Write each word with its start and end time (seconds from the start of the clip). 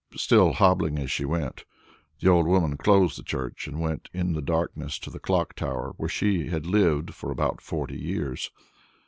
Still 0.15 0.53
hobbling 0.53 0.97
as 0.97 1.11
she 1.11 1.25
went, 1.25 1.63
the 2.21 2.27
old 2.27 2.47
woman 2.47 2.75
closed 2.75 3.19
the 3.19 3.23
church 3.23 3.67
and 3.67 3.79
went 3.79 4.09
in 4.11 4.33
the 4.33 4.41
darkness 4.41 4.97
to 4.97 5.11
the 5.11 5.19
clock 5.19 5.53
tower 5.53 5.93
where 5.97 6.09
she 6.09 6.47
had 6.47 6.65
lived 6.65 7.13
for 7.13 7.29
about 7.29 7.61
forty 7.61 7.99
years. 7.99 8.49